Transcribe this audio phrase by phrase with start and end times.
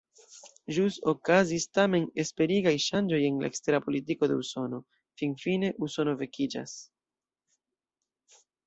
[0.77, 4.83] Ĵus okazis tamen esperigaj ŝanĝoj en la ekstera politiko de Usono:
[5.23, 6.79] finfine Usono vekiĝas.